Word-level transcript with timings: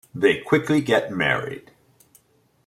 They 0.15 0.39
quickly 0.39 0.81
get 0.81 1.11
married. 1.11 1.69